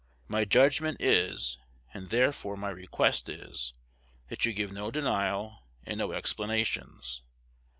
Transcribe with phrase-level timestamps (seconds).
[0.27, 1.59] My judgment is,
[1.93, 3.75] and therefore my request is,
[4.29, 7.21] that you give no denial, and no explanations.